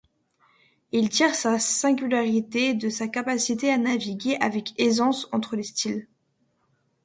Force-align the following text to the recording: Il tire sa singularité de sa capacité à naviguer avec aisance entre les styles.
Il 0.91 1.09
tire 1.09 1.35
sa 1.35 1.59
singularité 1.59 2.73
de 2.73 2.89
sa 2.89 3.07
capacité 3.07 3.71
à 3.71 3.77
naviguer 3.77 4.35
avec 4.37 4.73
aisance 4.79 5.29
entre 5.31 5.55
les 5.55 5.61
styles. 5.61 6.07